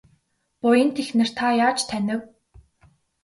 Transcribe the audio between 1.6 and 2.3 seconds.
яаж танив?